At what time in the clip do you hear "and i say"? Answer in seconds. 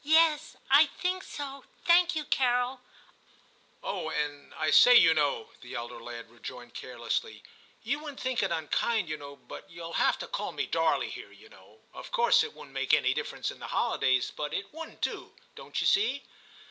4.08-4.94